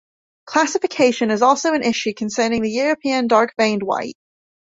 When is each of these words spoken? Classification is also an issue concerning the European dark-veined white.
Classification 0.47 1.29
is 1.29 1.43
also 1.43 1.73
an 1.75 1.83
issue 1.83 2.15
concerning 2.15 2.63
the 2.63 2.71
European 2.71 3.27
dark-veined 3.27 3.83
white. 3.83 4.17